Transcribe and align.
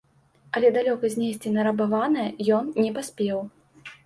Але 0.59 0.71
далёка 0.77 1.11
знесці 1.15 1.51
нарабаванае 1.57 2.27
ён 2.57 2.73
не 2.83 2.89
паспеў. 2.97 3.45